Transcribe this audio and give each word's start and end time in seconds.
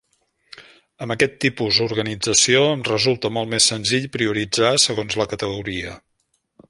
Amb 1.05 1.13
aquest 1.15 1.35
tipus 1.43 1.77
'organització, 1.85 2.63
em 2.77 2.81
resulta 2.87 3.31
molt 3.37 3.53
més 3.53 3.69
senzill 3.75 4.09
prioritzar 4.17 4.73
segons 4.87 5.21
la 5.23 5.29
categoria. 5.35 5.95